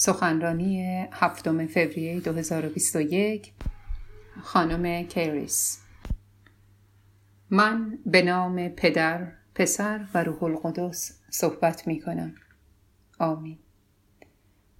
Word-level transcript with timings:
سخنرانی 0.00 0.82
هفتم 1.12 1.66
فوریه 1.66 2.20
2021 2.20 3.52
خانم 4.42 5.06
کیریس 5.06 5.78
من 7.50 7.98
به 8.06 8.22
نام 8.22 8.68
پدر، 8.68 9.32
پسر 9.54 10.06
و 10.14 10.24
روح 10.24 10.44
القدس 10.44 11.20
صحبت 11.30 11.86
می 11.86 12.00
کنم. 12.00 12.34
آمین. 13.18 13.58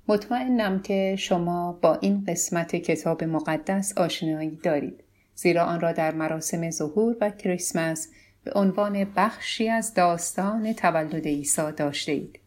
مطمئنم 0.09 0.83
که 0.83 1.17
شما 1.19 1.73
با 1.73 1.95
این 1.95 2.25
قسمت 2.29 2.77
کتاب 2.77 3.25
مقدس 3.25 3.99
آشنایی 3.99 4.57
دارید 4.57 5.05
زیرا 5.35 5.65
آن 5.65 5.81
را 5.81 5.93
در 5.93 6.15
مراسم 6.15 6.71
ظهور 6.71 7.17
و 7.21 7.31
کریسمس 7.31 8.09
به 8.45 8.53
عنوان 8.53 9.05
بخشی 9.17 9.69
از 9.69 9.95
داستان 9.95 10.73
تولد 10.73 11.27
عیسی 11.27 11.73
داشته 11.77 12.13
اید. 12.13 12.41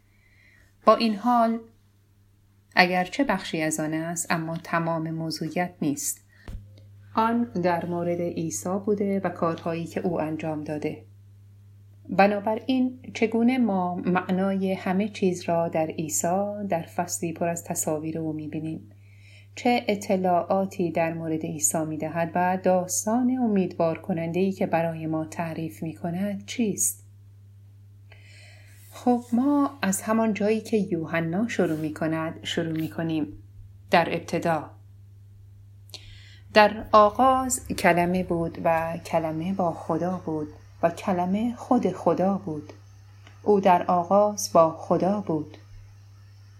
با 0.85 0.95
این 0.95 1.15
حال 1.15 1.59
اگرچه 2.75 3.23
بخشی 3.23 3.61
از 3.61 3.79
آن 3.79 3.93
است 3.93 4.27
اما 4.29 4.57
تمام 4.57 5.11
موضوعیت 5.11 5.73
نیست. 5.81 6.23
آن 7.15 7.43
در 7.43 7.85
مورد 7.85 8.21
عیسی 8.21 8.79
بوده 8.85 9.19
و 9.19 9.29
کارهایی 9.29 9.85
که 9.85 9.99
او 9.99 10.21
انجام 10.21 10.63
داده. 10.63 11.03
بنابراین 12.09 12.99
چگونه 13.13 13.57
ما 13.57 13.95
معنای 13.95 14.73
همه 14.73 15.09
چیز 15.09 15.49
را 15.49 15.67
در 15.67 15.87
عیسی 15.87 16.53
در 16.69 16.81
فصلی 16.81 17.33
پر 17.33 17.47
از 17.47 17.63
تصاویر 17.63 18.19
او 18.19 18.33
می‌بینیم؟ 18.33 18.89
چه 19.55 19.83
اطلاعاتی 19.87 20.91
در 20.91 21.13
مورد 21.13 21.41
عیسی 21.41 21.85
می‌دهد 21.85 22.31
و 22.35 22.57
داستان 22.63 23.37
امیدوار 23.37 23.97
کننده 23.97 24.39
ای 24.39 24.51
که 24.51 24.65
برای 24.65 25.07
ما 25.07 25.25
تعریف 25.25 25.83
می 25.83 25.93
کند 25.93 26.45
چیست؟ 26.45 27.02
خب 28.95 29.23
ما 29.31 29.69
از 29.81 30.01
همان 30.01 30.33
جایی 30.33 30.61
که 30.61 30.77
یوحنا 30.77 31.47
شروع 31.47 31.77
می 31.77 31.93
کند 31.93 32.39
شروع 32.43 32.71
می 32.71 32.89
کنیم 32.89 33.27
در 33.91 34.07
ابتدا. 34.15 34.69
در 36.53 36.85
آغاز 36.91 37.67
کلمه 37.67 38.23
بود 38.23 38.57
و 38.63 38.97
کلمه 39.05 39.53
با 39.53 39.71
خدا 39.73 40.21
بود 40.25 40.47
و 40.83 40.89
کلمه 40.89 41.55
خود 41.55 41.91
خدا 41.91 42.37
بود. 42.45 42.73
او 43.43 43.59
در 43.59 43.83
آغاز 43.83 44.49
با 44.53 44.71
خدا 44.71 45.21
بود. 45.21 45.57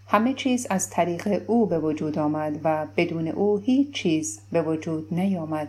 همه 0.08 0.34
چیز 0.34 0.68
از 0.70 0.90
طریق 0.90 1.44
او 1.48 1.66
به 1.66 1.80
وجود 1.80 2.20
آمد 2.20 2.60
و 2.64 2.88
بدون 2.98 3.28
او 3.28 3.58
هیچ 3.58 3.94
چیز 3.94 4.40
به 4.52 4.62
وجود 4.62 5.14
نیامد. 5.14 5.68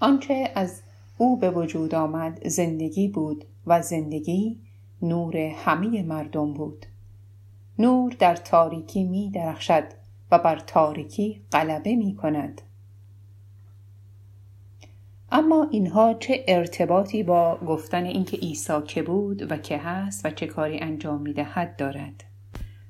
آنچه 0.00 0.50
از 0.54 0.80
او 1.18 1.36
به 1.36 1.50
وجود 1.50 1.94
آمد 1.94 2.48
زندگی 2.48 3.08
بود 3.08 3.44
و 3.66 3.82
زندگی 3.82 4.67
نور 5.02 5.36
همه 5.36 6.02
مردم 6.02 6.54
بود. 6.54 6.86
نور 7.78 8.12
در 8.18 8.36
تاریکی 8.36 9.04
می 9.04 9.30
درخشد 9.30 9.84
و 10.30 10.38
بر 10.38 10.58
تاریکی 10.58 11.42
غلبه 11.52 11.96
می 11.96 12.16
کند. 12.16 12.62
اما 15.32 15.68
اینها 15.70 16.14
چه 16.14 16.44
ارتباطی 16.48 17.22
با 17.22 17.56
گفتن 17.56 18.04
اینکه 18.04 18.36
عیسی 18.36 18.82
که 18.86 19.02
بود 19.02 19.52
و 19.52 19.56
که 19.56 19.78
هست 19.78 20.26
و 20.26 20.30
چه 20.30 20.46
کاری 20.46 20.78
انجام 20.78 21.22
می 21.22 21.32
دهد 21.32 21.76
دارد. 21.76 22.24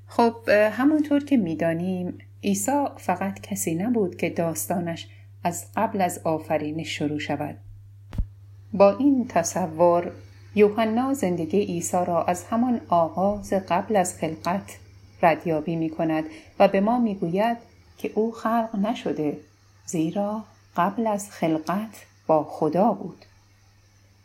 خب 0.07 0.49
همانطور 0.49 1.23
که 1.23 1.37
می‌دانیم 1.37 2.17
عیسی 2.43 2.85
فقط 2.97 3.41
کسی 3.41 3.75
نبود 3.75 4.15
که 4.15 4.29
داستانش 4.29 5.07
از 5.43 5.67
قبل 5.75 6.01
از 6.01 6.21
آفرینش 6.23 6.97
شروع 6.97 7.19
شود. 7.19 7.57
با 8.73 8.97
این 8.97 9.27
تصور 9.27 10.11
یوحنا 10.59 11.13
زندگی 11.13 11.59
عیسی 11.59 11.97
را 12.07 12.23
از 12.23 12.43
همان 12.43 12.81
آغاز 12.89 13.53
قبل 13.53 13.95
از 13.95 14.17
خلقت 14.17 14.77
ردیابی 15.21 15.75
می 15.75 15.89
کند 15.89 16.23
و 16.59 16.67
به 16.67 16.81
ما 16.81 16.99
می 16.99 17.15
گوید 17.15 17.57
که 17.97 18.11
او 18.15 18.31
خلق 18.31 18.75
نشده 18.75 19.37
زیرا 19.85 20.43
قبل 20.77 21.07
از 21.07 21.31
خلقت 21.31 22.05
با 22.27 22.43
خدا 22.43 22.91
بود. 22.91 23.25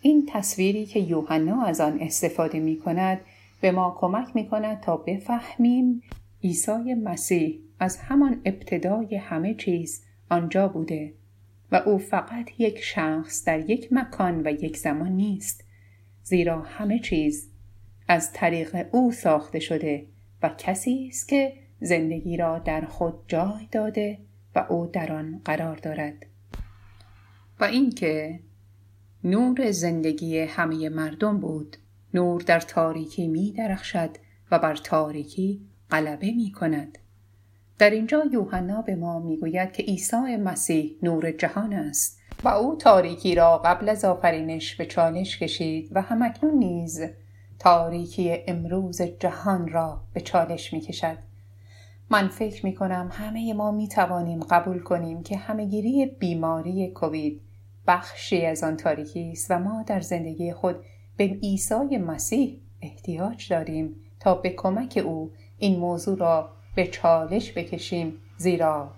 این 0.01 0.29
تصویری 0.33 0.87
که 0.87 1.01
یوحنا 1.01 1.63
از 1.63 1.81
آن 1.81 1.99
استفاده 2.01 2.61
می 2.61 2.77
کند 2.79 3.21
به 3.61 3.73
ما 3.73 3.97
کمک 3.99 4.29
می 4.35 4.49
کند 4.49 4.81
تا 4.81 4.97
بفهمیم 4.97 6.03
عیسی 6.45 6.95
مسیح 6.95 7.61
از 7.81 7.97
همان 7.97 8.41
ابتدای 8.45 9.17
همه 9.17 9.55
چیز 9.55 10.03
آنجا 10.31 10.69
بوده 10.69 11.13
و 11.73 11.77
او 11.77 11.99
فقط 11.99 12.61
یک 12.61 12.79
شخص 12.79 13.45
در 13.45 13.71
یک 13.71 13.89
مکان 13.93 14.47
و 14.47 14.51
یک 14.51 14.77
زمان 14.77 15.13
نیست. 15.13 15.64
زیرا 16.25 16.63
همه 16.63 16.99
چیز 16.99 17.49
از 18.09 18.33
طریق 18.33 18.87
او 18.93 19.13
ساخته 19.13 19.59
شده 19.59 20.07
و 20.43 20.49
کسی 20.59 21.07
است 21.09 21.29
که 21.29 21.53
زندگی 21.81 22.37
را 22.37 22.59
در 22.59 22.81
خود 22.81 23.15
جای 23.29 23.69
داده 23.73 24.19
و 24.55 24.67
او 24.69 24.87
در 24.87 25.13
آن 25.13 25.41
قرار 25.45 25.77
دارد. 25.77 26.27
و 27.61 27.65
اینکه 27.65 28.41
نور 29.25 29.71
زندگی 29.71 30.39
همه 30.39 30.89
مردم 30.89 31.41
بود 31.41 31.77
نور 32.15 32.41
در 32.41 32.61
تاریکی 32.61 33.29
می 33.29 33.53
درخشد 33.53 34.11
و 34.51 34.59
بر 34.59 34.77
تاریکی 34.77 35.61
غلبه 35.91 36.31
می 36.33 36.53
کند. 36.53 36.99
در 37.79 37.91
اینجا 37.91 38.25
یوحنا 38.33 38.83
به 38.83 38.95
ما 38.97 39.21
می‌گوید 39.21 39.73
که 39.73 39.83
عیسی 39.83 40.37
مسیح 40.37 40.97
نور 41.03 41.33
جهان 41.33 41.73
است. 41.73 42.21
و 42.45 42.49
او 42.49 42.77
تاریکی 42.77 43.35
را 43.35 43.59
قبل 43.59 43.89
از 43.89 44.05
آفرینش 44.05 44.77
به 44.77 44.87
چالش 44.87 45.39
کشید 45.39 45.89
و 45.93 46.03
همکنون 46.03 46.55
نیز 46.55 47.03
تاریکی 47.59 48.37
امروز 48.47 49.03
جهان 49.03 49.69
را 49.69 50.01
به 50.13 50.21
چالش 50.21 50.73
می 50.73 50.81
کشد. 50.81 51.19
من 52.11 52.29
فکر 52.29 52.67
می 52.67 52.75
کنم 52.75 53.11
همه 53.13 53.55
ما 53.55 53.71
می 53.71 53.89
توانیم 53.89 54.41
قبول 54.41 54.83
کنیم 54.83 55.23
که 55.23 55.37
همهگیری 55.37 56.07
بیماری 56.07 56.91
کووید 56.91 57.41
بخشی 57.87 58.47
از 58.47 58.65
آن 58.65 58.77
تاریکی 58.77 59.31
است 59.33 59.51
و 59.51 59.59
ما 59.59 59.83
در 59.87 60.01
زندگی 60.01 60.53
خود 60.53 60.77
به 61.17 61.25
عیسی 61.25 61.99
مسیح 61.99 62.61
احتیاج 62.83 63.49
داریم 63.53 63.97
تا 64.21 64.35
به 64.35 64.51
کمک 64.51 65.03
او 65.05 65.31
این 65.59 65.81
موضوع 65.81 66.19
را 66.19 66.51
به 66.75 66.87
چالش 66.87 67.53
بکشیم 67.53 68.15
زیرا 68.37 68.91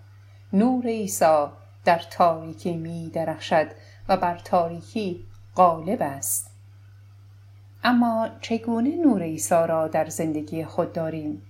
نور 0.53 0.87
عیسی 0.87 1.47
در 1.87 2.01
تاریکی 2.11 2.77
می 2.77 3.11
درخشد 3.15 3.67
و 4.09 4.17
بر 4.17 4.39
تاریکی 4.39 5.25
غالب 5.57 5.99
است. 6.03 6.51
اما 7.85 8.29
چگونه 8.41 8.97
نور 8.97 9.23
عیسی 9.23 9.55
را 9.55 9.89
در 9.89 10.07
زندگی 10.09 10.65
خود 10.65 10.93
داریم؟ 10.93 11.43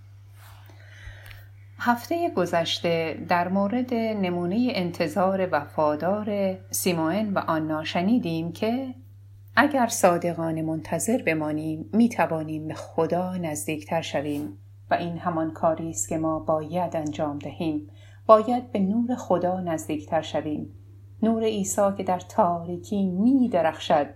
هفته 1.78 2.30
گذشته 2.30 3.24
در 3.28 3.48
مورد 3.48 3.94
نمونه 3.94 4.72
انتظار 4.74 5.48
وفادار 5.52 6.56
سیمائن 6.70 7.32
و 7.32 7.38
آنا 7.38 7.84
شنیدیم 7.84 8.52
که 8.52 8.94
اگر 9.56 9.86
صادقانه 9.86 10.62
منتظر 10.62 11.22
بمانیم 11.22 11.90
می 11.92 12.08
توانیم 12.08 12.68
به 12.68 12.74
خدا 12.74 13.36
نزدیکتر 13.36 14.00
شویم 14.02 14.58
و 14.90 14.94
این 14.94 15.18
همان 15.18 15.50
کاری 15.50 15.90
است 15.90 16.08
که 16.08 16.18
ما 16.18 16.38
باید 16.38 16.96
انجام 16.96 17.38
دهیم. 17.38 17.90
باید 18.26 18.72
به 18.72 18.78
نور 18.78 19.14
خدا 19.14 19.60
نزدیکتر 19.60 20.22
شویم. 20.22 20.68
نور 21.22 21.42
عیسی 21.42 21.92
که 21.96 22.02
در 22.02 22.20
تاریکی 22.20 23.06
می 23.06 23.48
درخشد. 23.48 24.06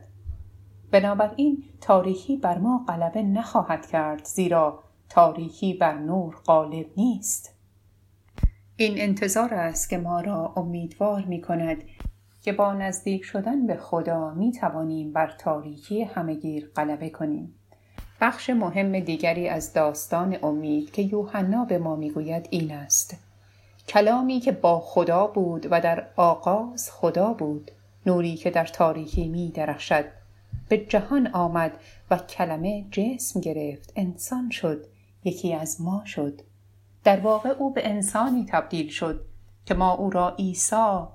بنابراین 0.91 1.65
تاریکی 1.81 2.37
بر 2.37 2.59
ما 2.59 2.85
غلبه 2.89 3.23
نخواهد 3.23 3.87
کرد 3.87 4.25
زیرا 4.25 4.83
تاریکی 5.09 5.75
بر 5.75 5.99
نور 5.99 6.37
غالب 6.47 6.87
نیست. 6.97 7.55
این 8.77 8.95
انتظار 8.97 9.55
است 9.55 9.91
که 9.91 9.99
ما 9.99 10.21
را 10.21 10.53
امیدوار 10.57 11.25
می 11.25 11.41
کند 11.41 11.77
که 12.43 12.53
با 12.53 12.75
نزدیک 12.75 13.25
شدن 13.25 13.67
به 13.67 13.77
خدا 13.77 14.35
می 14.35 14.53
توانیم 14.53 15.13
بر 15.13 15.35
تاریکی 15.39 16.03
همگیر 16.03 16.71
غلبه 16.77 17.11
کنیم. 17.11 17.55
بخش 18.21 18.51
مهم 18.51 19.01
دیگری 19.01 19.49
از 19.49 19.73
داستان 19.73 20.37
امید 20.43 20.93
که 20.93 21.03
یوحنا 21.03 21.65
به 21.65 21.79
ما 21.79 21.97
می‌گوید 21.97 22.49
این 22.51 22.73
است. 22.73 23.30
کلامی 23.91 24.41
که 24.41 24.53
با 24.53 24.81
خدا 24.81 25.27
بود 25.27 25.67
و 25.71 25.81
در 25.81 26.07
آغاز 26.17 26.91
خدا 26.93 27.33
بود 27.33 27.71
نوری 28.07 28.37
که 28.37 28.51
در 28.51 28.65
تاریکی 28.65 29.29
می 29.29 29.51
درخشد. 29.51 30.05
به 30.69 30.79
جهان 30.79 31.27
آمد 31.27 31.73
و 32.11 32.19
کلمه 32.19 32.87
جسم 32.91 33.41
گرفت 33.41 33.93
انسان 33.97 34.51
شد 34.51 34.87
یکی 35.25 35.55
از 35.55 35.81
ما 35.81 36.03
شد. 36.07 36.41
در 37.05 37.21
واقع 37.21 37.49
او 37.49 37.73
به 37.73 37.89
انسانی 37.89 38.47
تبدیل 38.49 38.89
شد 38.89 39.25
که 39.67 39.75
ما 39.75 39.93
او 39.93 40.11
را 40.11 40.35
عیسی 40.35 41.07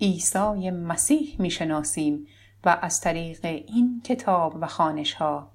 عیسی 0.00 0.70
مسیح 0.70 1.36
می 1.38 1.50
شناسیم 1.50 2.26
و 2.64 2.78
از 2.82 3.00
طریق 3.00 3.44
این 3.44 4.02
کتاب 4.04 4.56
و 4.60 4.66
خانش 4.66 5.14
ها 5.14 5.48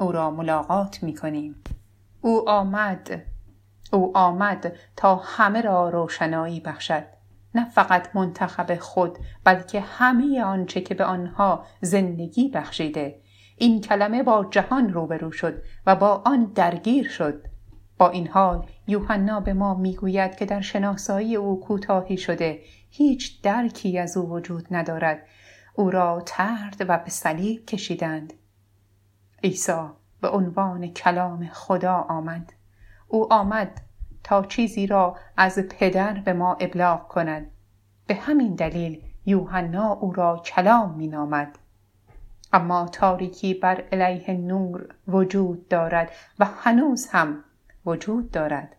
او 0.00 0.12
را 0.12 0.30
ملاقات 0.30 1.02
می 1.02 1.14
کنیم. 1.14 1.54
او 2.20 2.48
آمد 2.48 3.22
او 3.92 4.16
آمد 4.16 4.72
تا 4.96 5.16
همه 5.16 5.60
را 5.60 5.88
روشنایی 5.88 6.60
بخشد 6.60 7.04
نه 7.54 7.70
فقط 7.70 8.16
منتخب 8.16 8.78
خود 8.78 9.18
بلکه 9.44 9.80
همه 9.80 10.42
آنچه 10.42 10.80
که 10.80 10.94
به 10.94 11.04
آنها 11.04 11.64
زندگی 11.80 12.48
بخشیده. 12.48 13.20
این 13.56 13.80
کلمه 13.80 14.22
با 14.22 14.46
جهان 14.50 14.92
روبرو 14.92 15.32
شد 15.32 15.62
و 15.86 15.96
با 15.96 16.22
آن 16.26 16.44
درگیر 16.44 17.08
شد. 17.08 17.44
با 17.98 18.10
این 18.10 18.28
حال 18.28 18.66
یوحنا 18.86 19.40
به 19.40 19.52
ما 19.52 19.74
می‌گوید 19.74 20.36
که 20.36 20.46
در 20.46 20.60
شناسایی 20.60 21.36
او 21.36 21.60
کوتاهی 21.60 22.16
شده 22.16 22.60
هیچ 22.90 23.42
درکی 23.42 23.98
از 23.98 24.16
او 24.16 24.30
وجود 24.30 24.66
ندارد. 24.70 25.26
او 25.74 25.90
را 25.90 26.22
ترد 26.26 26.86
و 26.88 26.98
به 26.98 27.10
صلیب 27.10 27.66
کشیدند. 27.66 28.32
عیسی 29.44 29.88
به 30.20 30.28
عنوان 30.28 30.86
کلام 30.86 31.48
خدا 31.52 31.94
آمد. 31.94 32.52
او 33.08 33.32
آمد 33.32 33.80
تا 34.24 34.42
چیزی 34.42 34.86
را 34.86 35.16
از 35.36 35.58
پدر 35.58 36.14
به 36.14 36.32
ما 36.32 36.54
ابلاغ 36.54 37.08
کند. 37.08 37.50
به 38.06 38.14
همین 38.14 38.54
دلیل 38.54 39.02
یوحنا 39.26 39.92
او 39.92 40.12
را 40.12 40.42
کلام 40.44 40.94
مینامد. 40.94 41.58
اما 42.52 42.88
تاریکی 42.88 43.54
بر 43.54 43.84
علیه 43.92 44.34
نور 44.34 44.94
وجود 45.08 45.68
دارد 45.68 46.10
و 46.38 46.44
هنوز 46.44 47.08
هم 47.08 47.44
وجود 47.86 48.30
دارد. 48.30 48.76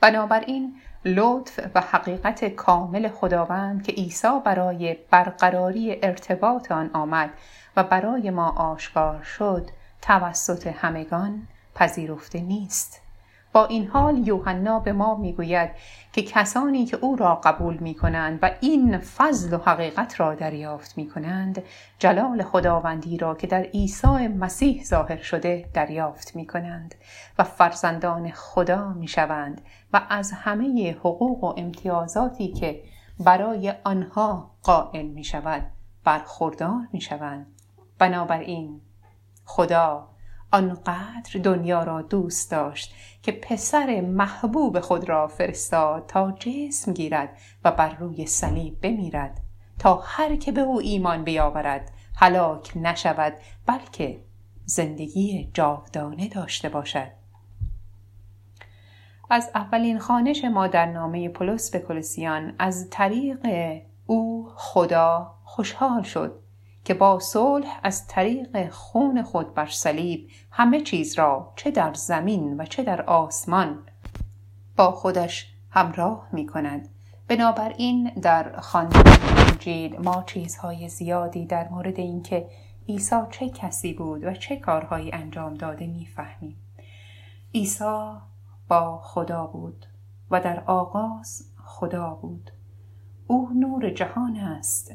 بنابراین 0.00 0.74
لطف 1.04 1.60
و 1.74 1.80
حقیقت 1.80 2.44
کامل 2.44 3.08
خداوند 3.08 3.82
که 3.82 3.92
عیسی 3.92 4.40
برای 4.44 4.96
برقراری 5.10 5.98
ارتباط 6.02 6.72
آن 6.72 6.90
آمد 6.92 7.30
و 7.76 7.84
برای 7.84 8.30
ما 8.30 8.50
آشکار 8.50 9.22
شد 9.22 9.70
توسط 10.02 10.66
همگان 10.66 11.46
پذیرفته 11.74 12.40
نیست. 12.40 13.00
با 13.54 13.66
این 13.66 13.86
حال 13.86 14.28
یوحنا 14.28 14.80
به 14.80 14.92
ما 14.92 15.14
می‌گوید 15.14 15.70
که 16.12 16.22
کسانی 16.22 16.86
که 16.86 16.96
او 16.96 17.16
را 17.16 17.34
قبول 17.34 17.76
می 17.76 17.94
کنند 17.94 18.38
و 18.42 18.50
این 18.60 18.98
فضل 18.98 19.54
و 19.54 19.58
حقیقت 19.58 20.20
را 20.20 20.34
دریافت 20.34 20.98
می 20.98 21.08
کنند 21.08 21.62
جلال 21.98 22.42
خداوندی 22.42 23.16
را 23.16 23.34
که 23.34 23.46
در 23.46 23.62
عیسی 23.62 24.28
مسیح 24.28 24.84
ظاهر 24.84 25.16
شده 25.16 25.70
دریافت 25.74 26.36
می 26.36 26.46
کنند 26.46 26.94
و 27.38 27.44
فرزندان 27.44 28.30
خدا 28.30 28.92
می 28.92 29.08
شوند 29.08 29.60
و 29.92 30.02
از 30.08 30.32
همه 30.32 30.96
حقوق 31.00 31.44
و 31.44 31.54
امتیازاتی 31.56 32.52
که 32.52 32.82
برای 33.20 33.74
آنها 33.84 34.50
قائل 34.62 35.06
می 35.06 35.24
شود 35.24 35.66
برخوردار 36.04 36.88
می 36.92 37.00
شوند 37.00 37.46
بنابراین 37.98 38.80
خدا 39.44 40.13
آنقدر 40.54 41.40
دنیا 41.42 41.82
را 41.82 42.02
دوست 42.02 42.50
داشت 42.50 42.94
که 43.22 43.32
پسر 43.32 44.00
محبوب 44.00 44.80
خود 44.80 45.08
را 45.08 45.28
فرستاد 45.28 46.06
تا 46.06 46.32
جسم 46.32 46.92
گیرد 46.92 47.38
و 47.64 47.72
بر 47.72 47.94
روی 47.94 48.26
صلیب 48.26 48.80
بمیرد 48.80 49.40
تا 49.78 50.02
هر 50.04 50.36
که 50.36 50.52
به 50.52 50.60
او 50.60 50.80
ایمان 50.80 51.24
بیاورد 51.24 51.90
هلاک 52.16 52.72
نشود 52.76 53.32
بلکه 53.66 54.20
زندگی 54.64 55.50
جاودانه 55.54 56.28
داشته 56.28 56.68
باشد. 56.68 57.08
از 59.30 59.50
اولین 59.54 59.98
خانش 59.98 60.44
ما 60.44 60.66
در 60.66 60.86
نامه 60.86 61.28
پولس 61.28 61.70
به 61.70 61.78
کلوسیان 61.78 62.54
از 62.58 62.88
طریق 62.90 63.46
او 64.06 64.48
خدا 64.56 65.34
خوشحال 65.44 66.02
شد. 66.02 66.43
که 66.84 66.94
با 66.94 67.18
صلح 67.18 67.80
از 67.82 68.06
طریق 68.06 68.70
خون 68.70 69.22
خود 69.22 69.54
بر 69.54 69.66
صلیب 69.66 70.28
همه 70.50 70.80
چیز 70.80 71.18
را 71.18 71.52
چه 71.56 71.70
در 71.70 71.94
زمین 71.94 72.60
و 72.60 72.64
چه 72.64 72.82
در 72.82 73.02
آسمان 73.02 73.78
با 74.76 74.90
خودش 74.90 75.54
همراه 75.70 76.28
می 76.32 76.46
کند 76.46 76.88
بنابراین 77.28 78.10
در 78.22 78.60
خواندن 78.60 79.02
انجیل 79.36 79.96
ما 80.00 80.22
چیزهای 80.26 80.88
زیادی 80.88 81.46
در 81.46 81.68
مورد 81.68 81.98
اینکه 81.98 82.48
عیسی 82.88 83.20
چه 83.30 83.48
کسی 83.48 83.92
بود 83.92 84.24
و 84.24 84.34
چه 84.34 84.56
کارهایی 84.56 85.12
انجام 85.12 85.54
داده 85.54 85.86
می‌فهمیم. 85.86 86.56
عیسی 87.54 88.12
با 88.68 89.00
خدا 89.02 89.46
بود 89.46 89.86
و 90.30 90.40
در 90.40 90.64
آغاز 90.66 91.48
خدا 91.64 92.18
بود. 92.22 92.50
او 93.26 93.50
نور 93.54 93.90
جهان 93.90 94.36
است. 94.36 94.92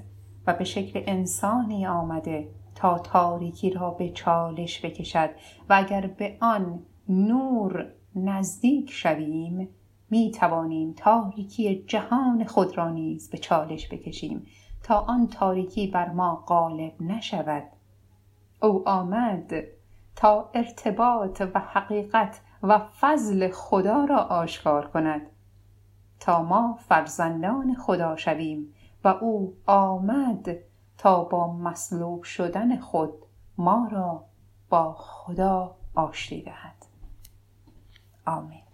و 0.50 0.54
به 0.54 0.64
شکل 0.64 1.04
انسانی 1.08 1.88
آمده 1.88 2.50
تا 2.76 3.00
تاریکی 3.00 3.70
را 3.70 3.90
به 3.90 4.10
چالش 4.10 4.86
بکشد 4.86 5.30
و 5.70 5.74
اگر 5.74 6.08
به 6.08 6.38
آن 6.42 6.80
نور 7.10 7.88
نزدیک 8.16 8.92
شویم 8.92 9.70
می 10.10 10.32
توانیم 10.32 10.94
تاریکی 10.94 11.84
جهان 11.88 12.44
خود 12.44 12.78
را 12.78 12.90
نیز 12.90 13.30
به 13.30 13.38
چالش 13.38 13.88
بکشیم 13.88 14.46
تا 14.84 15.00
آن 15.00 15.28
تاریکی 15.28 15.88
بر 15.88 16.10
ما 16.10 16.36
غالب 16.36 16.94
نشود. 17.02 17.64
او 18.62 18.90
آمد 18.90 19.54
تا 20.16 20.50
ارتباط 20.54 21.42
و 21.54 21.60
حقیقت 21.60 22.42
و 22.64 22.80
فضل 23.00 23.50
خدا 23.52 24.06
را 24.06 24.18
آشکار 24.18 24.88
کند. 24.88 25.22
تا 26.20 26.44
ما 26.44 26.78
فرزندان 26.88 27.76
خدا 27.76 28.16
شویم 28.16 28.74
و 29.04 29.08
او 29.08 29.58
آمد 29.66 30.50
تا 30.98 31.24
با 31.24 31.54
مصلوب 31.54 32.24
شدن 32.24 32.80
خود 32.80 33.14
ما 33.58 33.90
را 33.92 34.26
با 34.70 34.94
خدا 34.94 35.76
آشتی 35.96 36.42
دهد. 36.42 36.86
آمین. 38.26 38.69